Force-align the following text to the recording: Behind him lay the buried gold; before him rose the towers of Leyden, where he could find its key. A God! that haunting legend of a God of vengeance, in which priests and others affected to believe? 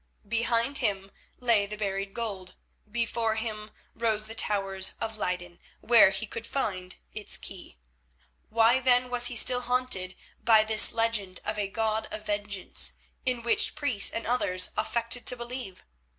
Behind 0.27 0.79
him 0.79 1.11
lay 1.39 1.67
the 1.67 1.75
buried 1.77 2.15
gold; 2.15 2.55
before 2.89 3.35
him 3.35 3.69
rose 3.93 4.25
the 4.25 4.33
towers 4.33 4.93
of 4.99 5.15
Leyden, 5.19 5.59
where 5.79 6.09
he 6.09 6.25
could 6.25 6.47
find 6.47 6.95
its 7.13 7.37
key. 7.37 7.75
A 7.75 7.75
God! 7.75 7.75
that 7.75 7.75
haunting 9.65 10.15
legend 10.47 11.39
of 11.45 11.59
a 11.59 11.67
God 11.67 12.07
of 12.11 12.25
vengeance, 12.25 12.93
in 13.27 13.43
which 13.43 13.75
priests 13.75 14.09
and 14.09 14.25
others 14.25 14.71
affected 14.75 15.27
to 15.27 15.35
believe? 15.37 15.85